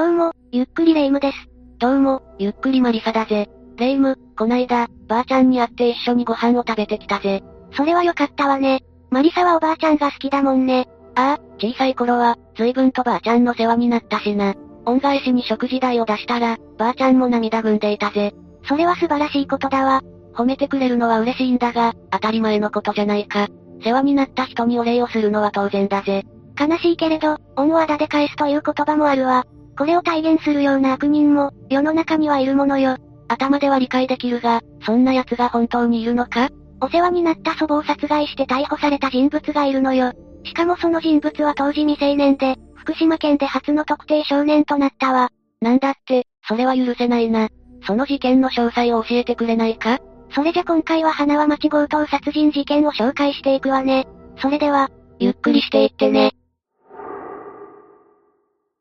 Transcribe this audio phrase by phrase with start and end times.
[0.00, 1.36] どうも、ゆっくりレ夢ムです。
[1.78, 3.50] どうも、ゆっくりマリサだぜ。
[3.76, 7.42] レ夢ム、こないだ、ばあちゃんに会って一緒にご飯を食べてきたぜ。
[7.76, 8.80] それはよかったわね。
[9.10, 10.88] マリサはおばあちゃんが好きだもんね。
[11.16, 14.54] ああ、小さい頃は、随分とばあちゃんの世話になったしな。
[14.86, 18.32] 恩返しに食事代を出したら、ばあちゃんも涙ぐんでいたぜ。
[18.64, 20.00] それは素晴らしいことだわ。
[20.32, 23.48] 褒めてくれるのは嬉しいんだが、当たり前のことじゃないか。
[23.84, 26.24] 世話になった人にお礼をするのは当然だぜ。
[26.58, 29.44] 悲しいけれど、恩をあだで返すという言葉もあるわ。
[29.80, 32.98] これを体現するような悪人も、世の中にはいるものよ。
[33.28, 36.50] 頭では理解できるが、そんな奴が本当にいるのか？
[36.82, 40.12] お世話になった祖母を殺害して逮捕された人物がいるのよ。
[40.44, 45.30] しかもその人物は当時未成年で、福島県で初の特定少年となったわ。
[45.62, 47.48] なんだって、それは許せないな。
[47.86, 49.98] その事件の詳細を教えてくれないか？
[50.34, 54.06] それじゃ今回は花輪町強盗殺人事件を紹介していくわね。
[54.42, 56.32] それでは、ゆっくりしていってね。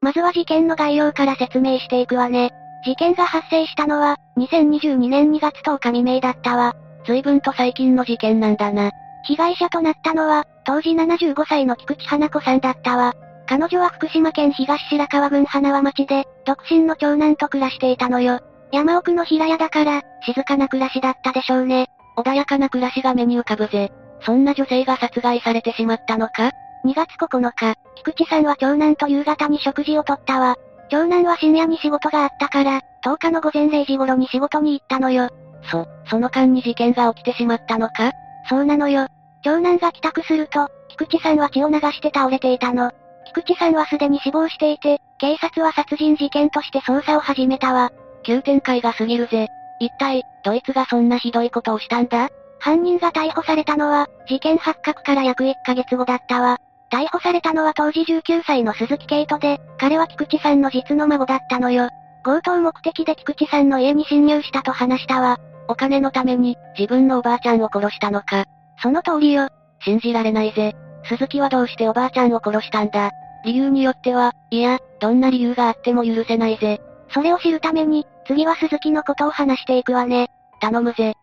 [0.02, 2.52] まずは事件の概要から説明していくわね。
[2.86, 6.74] 事件が発生したのは、2022年2月10日未明だったわ。
[7.06, 8.92] 随分と最近の事件なんだな。
[9.26, 13.14] 被害者となったのは、当時75歳の菊池花子さんだったわ。
[13.46, 18.40] 彼女は福島県東白川郡花輪町で、独身の長男と暮らしていたのよ。
[18.72, 21.88] 山奥の平屋だから、静かな暮らしだったでしょうね。
[22.18, 23.92] 穏やかな暮らしが目に浮かぶぜ。
[24.22, 26.52] そんな女性が殺害されてしまったのか？
[26.86, 30.56] 2月9日、菊池さんは長男と夕方に食事をとったわ。
[30.90, 35.30] 長男は深夜に仕事があったから、10日の午前0時頃に仕事に行ったのよ。
[35.70, 38.12] そ、その間に事件が起きてしまったのか？
[38.50, 39.08] そうなのよ。
[39.44, 42.92] 長男が帰宅すると、菊池さんは血を流して倒れていたの。
[43.28, 47.92] 菊池さんはすでに死亡していて、警察は殺人事件として捜査を始めたわ。
[48.24, 49.48] 急展開が過ぎるぜ。
[49.80, 52.30] 一体、どいつがそんなひどいことをしたんだ？
[52.60, 56.58] 犯人が逮捕されたのは、事件発覚から約1ヶ月後だったわ。
[56.92, 61.90] 逮捕されたのは当時19歳の鈴木圭人で、彼は菊池さんの実の孫だったのよ。
[62.24, 65.38] 強盗目的で菊池さんの家に侵入したと話したわ。
[65.68, 68.46] お金のために、自分のおばあちゃんを殺したのか。
[68.82, 69.50] その通りよ。
[69.82, 70.76] 信じられないぜ。
[71.04, 73.12] 鈴木はどうしておばあちゃんを殺したんだ
[73.46, 76.82] 理由によっては、いや、どんな理由があっても許せないぜ。
[77.14, 80.30] それを知るために、次は鈴木のことを話していくわね。
[80.60, 81.14] 頼むぜ。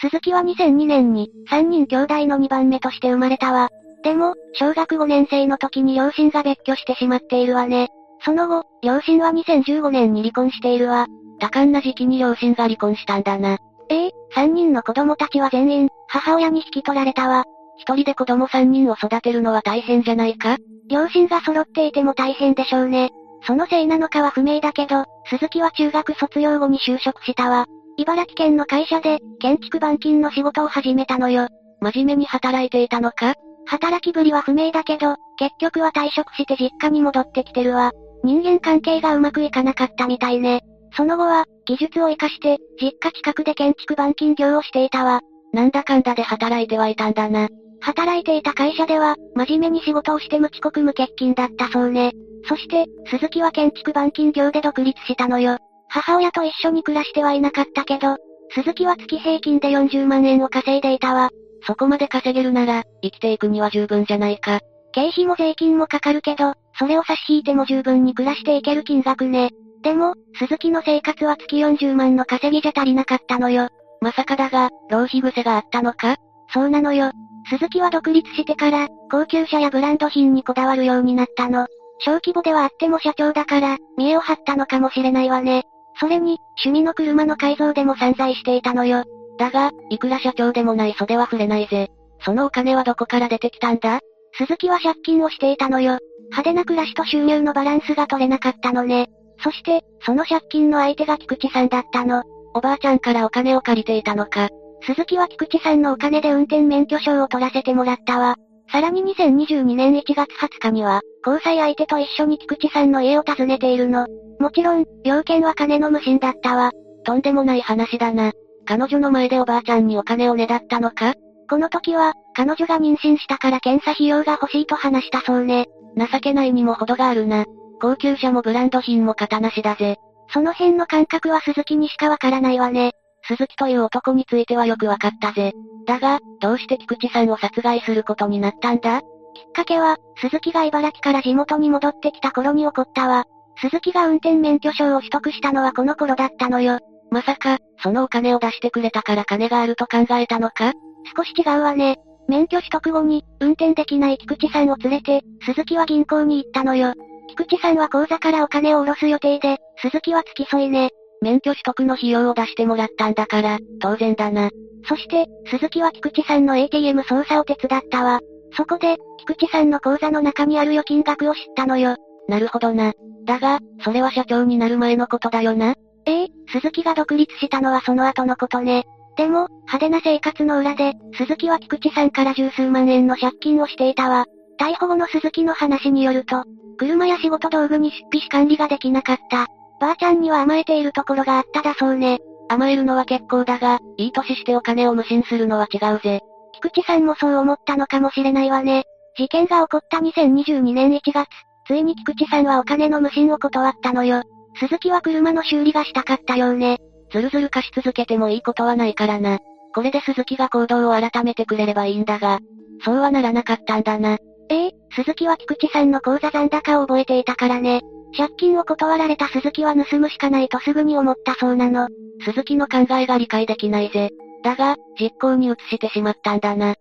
[0.00, 3.68] 鈴木は2002年に、3人兄弟の2番目として生まれたわ。
[4.02, 7.88] でも、小学5年生の時に両親が別居してしまっているわね。
[8.24, 11.06] その後、両親は2015年に離婚しているわ。
[11.38, 13.58] 多感な時期に両親が離婚したんだな。
[13.90, 17.44] ええー、3人の子供たちは全員、母親に引き取られたわ。
[17.76, 20.56] 一人で子供3人を育てるのは大変じゃないか？
[20.88, 23.10] 両親が揃っていても大変でしょうね。
[23.46, 27.66] そのせいなのかは不明だけど、鈴木は中学卒業後に就職したわ。
[27.96, 31.48] 茨城県の会社で、建築板金の仕事を始めたのよ。
[31.80, 33.34] 真面目に働いていたのか？
[33.66, 37.92] 働きぶりは不明だけど、結局は退職して実家に戻ってきてるわ。
[38.24, 40.62] 人間関係がうまくいかなかったみたいね。
[40.96, 45.20] その後は、技術を活かして、実家近くで建築板金業をしていたわ。
[45.52, 47.48] なんだかんだで働いてはいたんだな。
[47.80, 52.12] 働いていた会社では、真面目に仕事をして無遅刻無欠勤だったそうね。
[52.44, 55.58] そして、鈴木は建築板金業で独立したのよ。
[55.90, 58.16] 母親と一緒に暮らしてはいなかったけど、
[58.54, 61.30] 鈴木は月平均で40万円を稼いでいたわ。
[61.66, 64.60] そこまで稼げるなら、生きていくには十分じゃないか。
[64.92, 69.50] 経費も税金もかかるけど、それを差し引いても十分に暮らしていける金額ね。
[69.82, 73.68] でも、鈴木の生活は月40万の稼ぎじゃ足りなかったのよ。
[74.00, 76.16] まさかだが、浪費癖があったのか？
[76.52, 77.12] そうなのよ。
[77.48, 81.66] 鈴木は独立してから、高級車やブランド品にこだわるようになったの。
[81.98, 85.64] 小規模ではあっても社長だから、見栄を張ったのかもしれないわね。
[86.00, 89.04] それに、趣味の車の改造でも散財していたのよ。
[89.38, 91.90] だが、いくら社長でもない袖は触れないぜ。
[92.24, 94.00] そのお金はどこから出てきたんだ？
[94.38, 95.98] 鈴木は借金をしていたのよ。
[96.30, 99.08] 派手な暮らしと収入のバランスが取れなかったのね。
[99.42, 102.22] そして、その借金の相手が菊池さんだったの。
[102.54, 104.48] おばあちゃんからお金を借りていたのか。
[104.82, 108.36] 鈴木は菊池さんのお金で運転免許証を取らせてもらったわ。
[108.72, 114.06] さらに2022年1月20日には、交際相手と一緒に菊池さんの家を訪ねているの。
[114.38, 116.72] もちろん、要件は金の無心だったわ。
[117.04, 118.32] とんでもない話だな。
[118.66, 121.14] 彼女の前でおばあちゃんにお金をねだったのか？
[121.48, 125.66] この時は、彼女が妊娠したから検査費用が欲しいと話したそうね。
[125.96, 127.44] 情けないにも程があるな。
[127.80, 129.96] 高級車もブランド品も型なしだぜ。
[130.32, 132.92] その辺の感覚は鈴木にしかわからないわね。
[133.26, 135.52] 鈴木という男についてはよくわかったぜ。
[135.86, 139.00] だが、どうして菊池さんを殺害することになったんだ？
[139.34, 143.24] きっかけは、鈴木が茨城から地元に戻ってきた頃に起こったわ。
[143.60, 146.78] 鈴木が運転免許証を取得したのはこの頃だったのよ。
[147.10, 150.72] まさか、そのお金を出してくれたから金があると考えたのか？
[151.16, 151.98] 少し違うわね。
[152.28, 156.94] 免許取得後に、運転できない菊池さんを連れて、鈴木は銀行に行ったのよ。
[157.28, 160.90] 菊池さんは口座からお金を下ろす予定で、鈴木は付き添いね。
[161.22, 164.50] 免許取得の費用を出してもらったんだから、当然だな。
[164.84, 168.20] そして、鈴木は菊池さんの ATM 操作を手伝ったわ。
[168.52, 171.96] そこで、菊池さんの口座の中にある預金額を知ったのよ。
[172.28, 172.92] なるほどな。
[173.24, 175.74] だが、それは社長になる前のことだよな。
[176.06, 178.84] ええ鈴木が独立したのはその後のことね。
[179.16, 184.26] でも、派手な生活の裏で、鈴木は菊池さんから十数万円の借金をしていたわ。
[184.58, 186.44] 逮捕後の鈴木の話によると、
[186.78, 189.46] 車や仕事道具に出費し管理ができなかった。
[189.80, 192.18] ばあちゃんには甘えているところがあっただそうね。
[192.48, 196.20] 甘えるのは結構だが、いい年してお金を無心するのは違うぜ。
[196.62, 198.84] 菊池さんもそう思ったのかもしれないわね。
[199.16, 201.26] 事件が起こった2022年1月、
[201.66, 204.22] ついに菊池さんはお金の無心を断ったのよ。
[204.58, 206.78] 鈴木は車の修理がしたかったようね。
[207.12, 209.38] ずるずる貸し続けてもいいことはないからな。
[209.74, 212.40] これで鈴木が行動を改めてくれればいいんだが、
[212.84, 214.18] そうはならなかったんだな。
[214.48, 217.82] ええ鈴木は菊池さんの口座残高を覚えていたからね。
[218.16, 221.88] 借金を断られた鈴木は盗むしかないとすぐに思ったそうなの。
[222.24, 224.10] 鈴木の考えが理解できないぜ。
[224.42, 226.74] だが、実行に移してしまったんだな。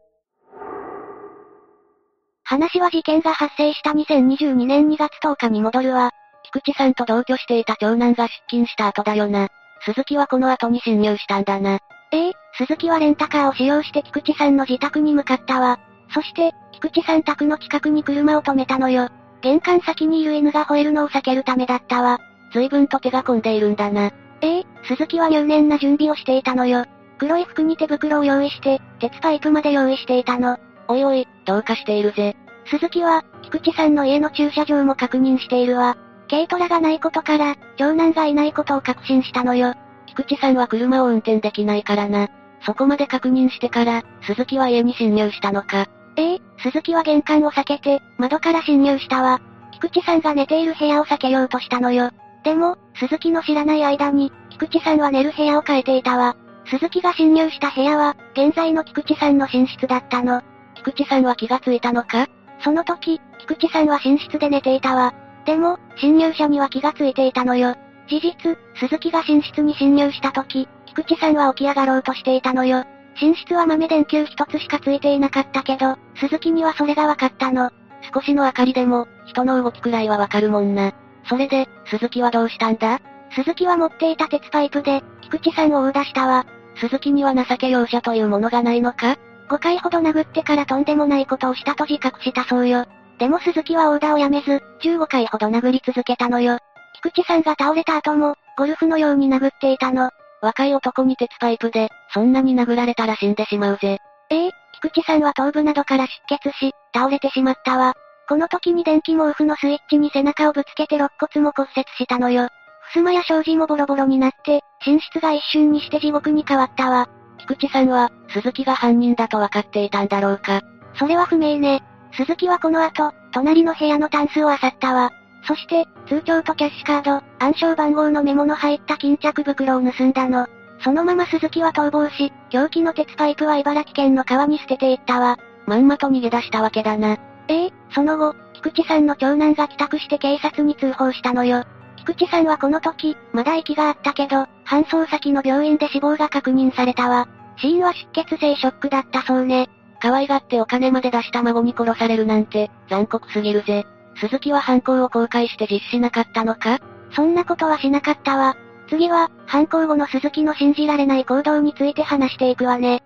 [2.43, 6.11] 話は事件が発生した2022年2月10日に戻るわ。
[6.51, 9.49] 菊池さんと同居していた長男が出勤した後だよな。
[9.85, 11.79] 鈴木はこの後に侵入したんだな。
[12.11, 15.79] ええ鈴木はレンタカーを使用して菊池さんの自宅に向かったわ。
[16.11, 19.09] そして、菊池さん宅の近くに車を止めたのよ。
[19.41, 22.19] 玄関先にいる犬が吠えるのを避けるためだったわ。
[22.51, 24.11] 随分と手が込んでいるんだな。
[24.41, 26.85] ええ鈴木は入念な準備をしていたのよ。
[27.19, 30.57] 黒い服に手袋を用意して、鉄パイプまで用意していたの。
[30.87, 32.35] おいおい、どうかしているぜ。
[32.65, 35.97] 鈴木は、菊池さんの家の駐車場も確認しているわ。
[36.29, 39.73] 軽トラがないことから、長男がいないことを確信したのよ。
[40.07, 42.29] 菊池さんは車を運転できないからな。
[42.65, 45.87] そこまで確認してから、鈴木は家に侵入したのか。
[46.15, 49.41] ええ鈴木は玄関を避けて、窓から侵入したわ。
[49.73, 52.11] 菊池さんが寝ている部屋を避けようとしたのよ。
[52.43, 56.35] でも、鈴木の知らない間に、菊池さんは寝る部屋を変えていたわ。
[56.69, 60.41] 鈴木が侵入した部屋は、現在の菊池さんの寝室だったの。
[60.75, 62.27] 菊池さんは気がついたのか？
[62.63, 65.13] その時、菊池さんは寝室で寝ていたわ。
[65.45, 67.75] でも、侵入者には気がついていたのよ。
[68.07, 72.83] 事実、鈴木が寝室に侵入した時、菊池さんは起き上がろうとしていたのよ。
[73.19, 77.71] 寝室は豆電球一つしかついていなかったけど、鈴木にはそれが分かったの。
[78.13, 80.93] 少しの明かりでも、人の動きくらいはわかるもんな。
[81.27, 83.01] それで、鈴木はどうしたんだ？
[83.31, 86.45] 鈴木は持っていた鉄パイプで、菊池さんを追い出したわ。
[86.79, 89.17] 鈴木には情け容赦というものがないのか
[89.49, 92.85] ?5 回ほど殴ってからとんでもないことをしたと自覚したそうよ。
[93.19, 96.57] でも鈴木はオーダーをやめず、15回ほど殴り続けたのよ。
[97.01, 100.09] 菊池さんが倒れた後も、ゴルフのように殴っていたの。
[100.41, 103.99] 若い男に鉄パイプで、そんなに殴られたら死んでしまうぜ。
[104.29, 104.51] ええ
[104.81, 107.93] 菊池さんは頭部などから出血し、倒れてしまったわ。
[108.29, 112.47] この時に電気毛布のスイッチに背中をぶつけて肋骨も骨折したのよ。
[112.93, 117.07] 襖や障子もボロボロになって、寝室が一瞬にして地獄に変わったわ。
[117.37, 120.61] 菊池さんは、鈴木が犯人だと分かっていたんだろうか。
[120.95, 121.83] それは不明ね。
[122.13, 125.11] 鈴木はこの後、隣の部屋のタンスを漁ったわ。
[125.43, 130.47] そして、通帳とキャッシュカード、暗証番号のメモの入った巾着袋を盗んだの。
[130.83, 135.37] そのまま鈴木は逃亡し、凶器の鉄パイプは茨城県の川に捨てていったわ。
[135.67, 137.17] まんまと逃げ出したわけだな。
[137.47, 141.63] ええその後、菊池さんの長男が帰宅して警察に通報したのよ。
[141.99, 147.27] 菊池さんはこの時、まだ息があったけど、搬送先の病院で死亡が確認されたわ。
[147.57, 149.69] 死因は出血性ショックだったそうね。
[150.01, 153.85] 可愛がってお金まで出した孫に殺されるなんて、残酷すぎるぜ。
[154.15, 156.79] 鈴木は犯行を公開して実施しなかったのか？
[157.13, 158.55] そんなことはしなかったわ。
[158.89, 163.03] 次は、犯行後の鈴木の信じられない行動について話していくわね。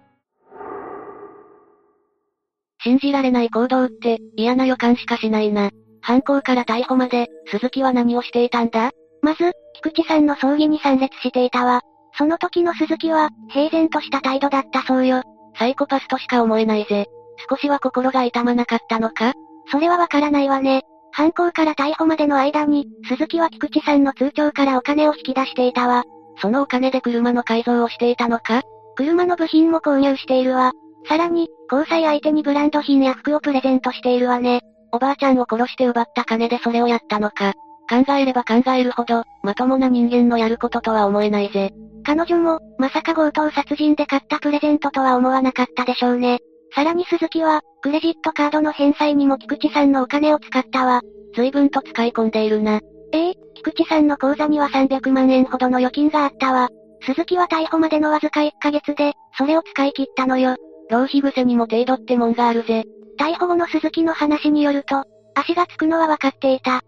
[2.83, 5.71] 信じられない行動って、嫌な予感しかしないな。
[6.03, 8.91] 犯行から逮捕まで、鈴木は何をしていたんだ？
[9.21, 11.81] まず、菊池さんの葬儀に参列していたわ。
[12.17, 15.23] その時の鈴木は、平然とした態度だったそうよ。
[15.57, 17.07] サイコパスとしか思えないぜ。
[17.49, 19.33] 少しは心が痛まなかったのか？
[19.71, 20.83] それはわからないわね。
[21.11, 26.03] 犯行から逮捕までの間に、鈴木は菊池さんの通帳からお金を引き出していたわ。
[26.41, 28.61] そのお金で車の改造をしていたのか？
[28.95, 30.73] 車の部品も購入しているわ。
[31.07, 34.61] さらに、交際相手にブランド品や服をプレゼントしているわね。
[34.93, 37.53] おばあちゃんを殺して奪った金でそれをやったのか。
[37.89, 41.71] 考えれば考えるほど、まともな人間のやることとは思えないぜ。
[42.05, 46.39] 彼女も、まさか強盗殺人で買ったプレゼントとは思わなかったでしょうね。
[46.75, 51.01] さらに鈴木は、クレジットカードの返済にも菊池さんのお金を使ったわ。
[51.35, 52.79] 随分と使い込んでいるな。
[53.13, 56.69] ええ菊池さんの口座には300万円ほどの預金があったわ。
[57.01, 60.55] 鈴木は逮捕までのわずか1ヶ月で、それを使い切ったのよ。
[60.89, 62.83] 浪費癖にも程度ってもんがあるぜ。
[63.19, 65.03] 逮捕後の鈴木の話によると、
[65.35, 66.81] 足がつくのは分かっていた。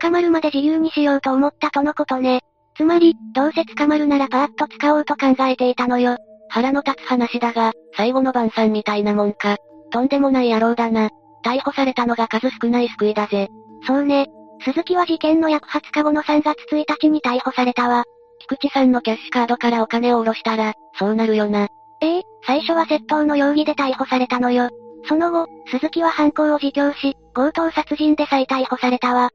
[0.00, 2.40] 捕まるまで自由にしようと思ったとのことね。
[2.76, 6.16] つまり、どうせ捕まるならパーッと使おうと考えていたのよ。
[6.48, 9.56] 腹の立つ話だが、最後の晩餐みたいなもんか。
[9.92, 11.10] とんでもない野郎だな。
[11.44, 13.48] 逮捕されたのが数少ない救いだぜ。
[13.86, 14.28] そうね。
[14.62, 18.04] 鈴木は事件の約20日後の3月1日に逮捕されたわ。
[18.40, 21.68] 菊池さんのキャッシュカードからお金を下ろしたら、そうなるよな。
[22.02, 24.70] ええ最初は窃盗の容疑で逮捕されたのよ。
[25.06, 29.30] その後、鈴木は犯行を自供し、強盗殺人で再逮捕されたわ。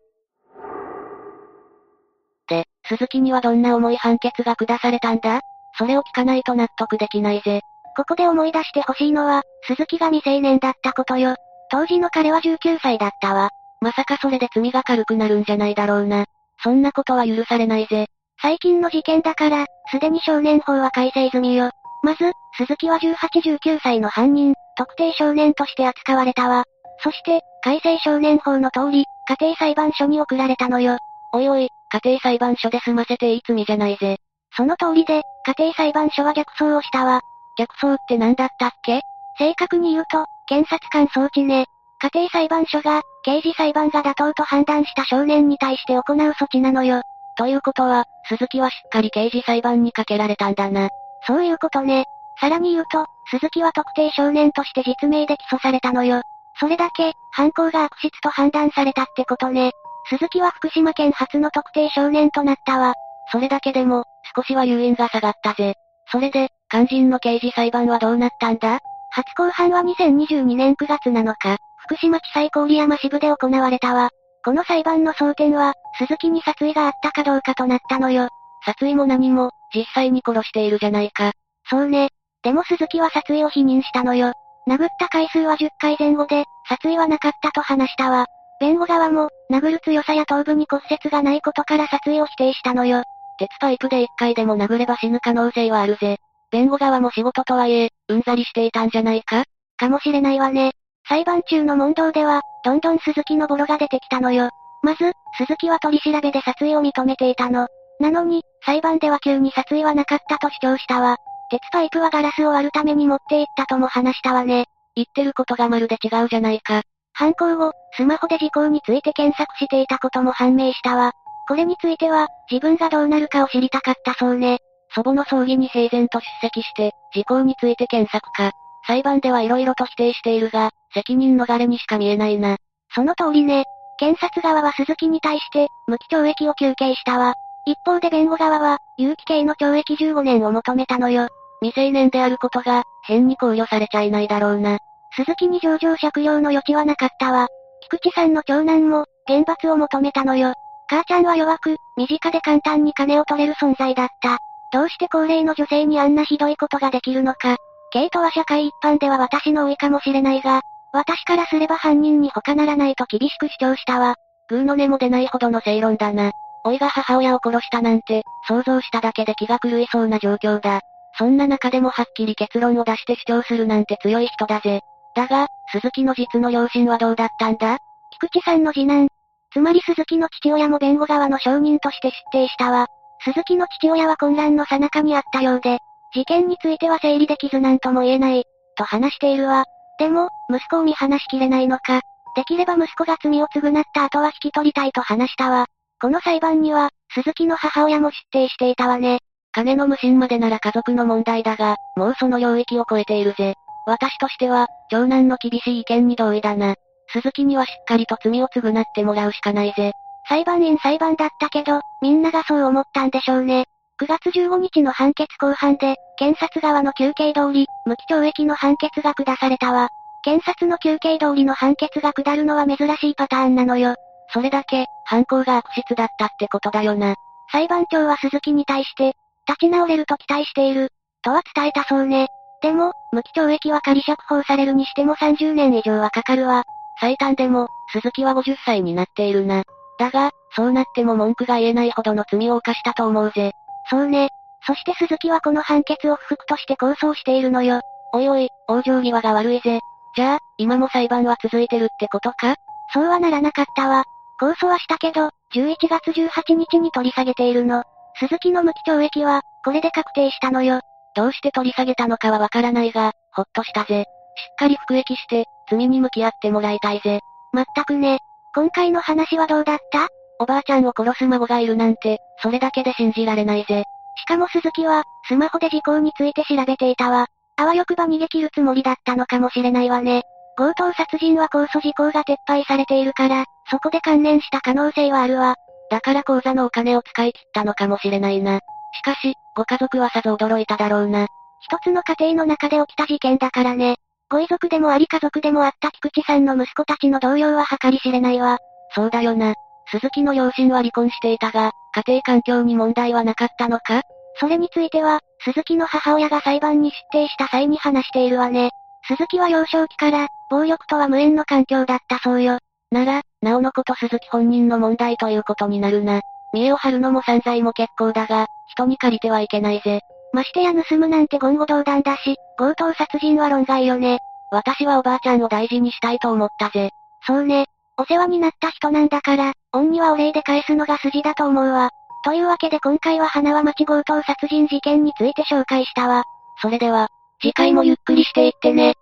[2.48, 5.41] で、鈴木にはどんな重い判決が下されたんだ？
[5.77, 7.62] それを聞かないと納得できないぜ。
[7.98, 11.36] ここで思い出してほしいのは、鈴木が未成年だったことよ。
[11.72, 13.50] 当時の彼は19歳だったわ。
[13.81, 16.25] まさかそれで罪が軽くなるんじゃないだろうな。
[16.63, 18.07] そんなことは許されないぜ。
[18.41, 21.72] 最近の事件だから、すでに少年法は改正済みよ。
[22.05, 26.63] まず、鈴木は18、19歳の犯人、特定少年として扱われたわ。
[27.00, 30.97] そして、改正少年法の通り、家庭裁判所に送られたのよ。
[31.33, 34.17] おいおい、家庭裁判所で済ませていい罪じゃないぜ。
[34.55, 37.21] その通りで、家庭裁判所は逆走をしたわ。
[37.57, 39.01] 逆走って何だったっけ？
[39.39, 41.65] 正確に言うと、検察官装置ね。
[42.00, 47.01] 家庭裁判所が、刑事裁判が妥当と判断した少年に対して行う措置なのよ。
[47.35, 50.89] ということは、鈴木はしっかり刑事裁判にかけられたんだな。
[51.27, 52.05] そういうことね。
[52.39, 56.22] さらに言うと、鈴木は特定少年として実名で起訴されたのよ。
[56.60, 59.72] それだけ、犯行が悪質と判断されたってことね。
[60.10, 62.94] 鈴木は福島県初の特定少年となったわ。
[63.32, 64.03] それだけでも、
[64.36, 65.74] 少しは誘引が下がったぜ。
[66.12, 68.79] それで、肝心の刑事裁判はどうなったんだ？
[69.12, 74.10] 初公判は2022年9月7日、福島地裁郡山支部で行われたわ。
[74.44, 78.27] この裁判の争点は、鈴木に殺意があったかどうかとなったのよ。
[78.63, 81.34] 殺意も何も、実際に殺しているじゃないか。
[81.70, 82.10] そうね。
[82.44, 84.32] でも鈴木は殺意を否認したのよ。
[84.67, 88.25] 殴った回数は10回前後で、殺意はなかったと話したわ。
[88.60, 93.03] 弁護側も、殴る強さや頭部に骨折がないことから殺意を否定したのよ。
[93.38, 96.17] 鉄パイプで1回でも殴れば死ぬ可能性はあるぜ。
[96.51, 99.44] 弁護側も仕事とはいえ、うんざりしていたんじゃないか？
[99.77, 100.72] かもしれないわね。
[101.08, 104.50] 裁判中の問答では、どんどん鈴木のボロが出てきたのよ。
[104.82, 107.67] まず、鈴木は取り調べで殺意を認めていたの。
[108.00, 111.18] なのに、裁判では急に殺意はなかったと主張したわ。
[111.50, 114.66] 鉄パイプはガラスを割るために持って行ったとも話したわね。
[114.96, 116.82] 言ってることがまるで違うじゃないか。
[117.14, 121.12] 犯行後、スマホで事項について検索していたことも判明したわ。
[121.48, 124.60] これについては、自分がどうなるかを知りたかったそうね。
[124.94, 128.52] 祖母の葬儀に平然と出席して、事項について検索か。
[128.88, 132.58] 裁判では色々と否定しているが、責任逃れにしか見えないな。
[132.94, 133.66] その通りね。
[133.98, 137.34] 検察側は鈴木に対して、無期懲役を求刑したわ。
[137.65, 141.27] 一方で弁護側は、有期刑の懲役15年を求めたのよ。
[141.62, 144.77] 未成年であることが、変に考慮されちゃいないだろうな。
[145.15, 147.48] 鈴木に上場借用の余地はなかったわ。
[147.81, 150.53] 菊池さんの長男も、厳罰を求めたのよ。
[150.88, 154.38] 母ちゃんは弱く、身近で簡単に金を取れる存在だった。
[154.72, 157.57] どうして高齢の女性にあんなひどいことができるのか。
[157.91, 164.15] ケイトは社会一般では私の老いかもしれないが、私からすれば犯人に他ならないと厳しく主張したわ。
[164.50, 166.31] グーの根も出ないほどの正論だな。
[166.65, 170.81] 老いが母親を殺したなんて、想像しただけで気が狂いそうな状況だ。
[171.17, 174.81] そんな中でもはっきり結論を出して主張するなんて強い人だぜ。
[175.15, 177.77] だが、鈴木の実の両親はどうだったんだ？
[178.19, 179.07] 菊池さんの次男。
[179.53, 182.88] つまり鈴木の父親も弁護側の証人として出廷したわ。
[183.24, 185.77] 鈴木の父親は混乱の最中にあったようで、
[186.13, 188.43] 事件については整理できずなんとも言えない、
[188.75, 189.65] と話しているわ。
[190.00, 192.01] でも、息子を見放しきれないのか。
[192.36, 195.67] できれば息子が罪を償った後は引き取りたいと話したわ。
[196.02, 199.20] この裁判には、鈴木の母親も出廷していたわね。
[199.52, 203.54] 金の無心までなら家族の問題だが、もうその領域を超えているぜ。
[203.88, 206.75] 私としては、長男の厳しい意見に同意だな。
[207.14, 209.94] 鈴木にはしっかりと罪を償ってもらうしかないぜ。
[210.28, 213.66] 裁判員裁判だったけど、みんながそう思ったんでしょうね。
[214.02, 219.90] 9月15日の判決公判で、検察側の休憩通り、無期懲役の判決が下されたわ。
[220.24, 223.96] 検察の休憩通りの判決が下るのは珍しいパターンなのよ。
[224.36, 227.15] それだけ、犯行が悪質だったってことだよな。
[227.54, 229.15] 裁判長は鈴木に対して、
[229.48, 230.89] 立ち直れると期待している、
[231.22, 232.27] とは伝えたそうね。
[232.62, 236.63] でも、無期懲役は仮釈放されるにしても30年以上はかかるわ。
[237.00, 239.63] 最短でも、鈴木は50歳になっているな。
[240.00, 243.54] だが、そうなっても文句が言えないほどの罪を犯したと思うぜ。
[243.89, 244.27] そうね。
[244.68, 247.80] そして鈴木はこの判決を不服として控訴しているのよ。
[248.12, 249.80] おいおい、往生際が悪いぜ。
[250.18, 252.56] じゃあ、今も裁判は続いてるってことか？
[252.94, 254.04] そうはならなかったわ。
[254.39, 257.84] 控訴はしたけど、11月18日に取り下げているの。
[258.20, 260.82] 鈴木の無期懲役は、これで確定したのよ。
[261.15, 264.04] どうして取り下げたのかはわからないが、ほっとしたぜ。
[264.04, 267.20] しっかり服役して、罪に向き合ってもらいたいぜ。
[267.54, 268.20] まったくね。
[268.54, 270.08] 今回の話はどうだった？
[270.39, 273.84] おばあちゃんを殺す孫がいるなんて、それだけで信じられないぜ。
[274.18, 277.27] しかも鈴木は、スマホで事故について調べていたわ。
[277.58, 280.24] あわよくば逃げ切るつもりだったのかもしれないわね。
[280.58, 285.55] 強盗殺人は控訴事項が撤廃されているから、そこで関連した可能性はあるわ。
[285.89, 288.60] だから口座のお金を使い切ったのかもしれないな。
[288.60, 288.62] し
[289.03, 291.27] かし、ご家族はさぞ驚いただろうな。
[291.62, 293.95] 一つの家庭の中で起きた事件だからね。
[294.29, 298.57] ご遺族でもあり家族でもあった菊池さんの息子たちの動揺は計り知れないわ。
[298.93, 299.53] そうだよな。
[299.91, 304.01] 鈴木の両親は離婚していたが、家庭環境に問題はなかったのか？
[304.39, 308.72] それについては、鈴木の母親が裁判に出廷した際に話しているわね。
[309.07, 312.57] 鈴木は幼少期から、暴力とは無縁の環境だったそうよ。
[312.96, 316.22] なら、なおのこと鈴木本人の問題ということになるな。
[316.54, 320.00] 見栄を張るのも散財も結構だが、人に借りてはいけないぜ。
[320.32, 324.20] ましてや盗むなんて言語道断だし、強盗殺人は論外よね。
[324.50, 326.92] 私はおばあちゃんを大事にしたいと思ったぜ。
[327.28, 327.66] そうね。
[327.98, 331.90] お世話になった人なんだから、恩にはお礼で返すのが筋だと思うわ。
[332.24, 336.24] というわけで今回は花輪町強盗殺人事件について紹介したわ。
[336.62, 337.10] それでは、
[337.42, 338.96] 次回もゆっくりしていってね。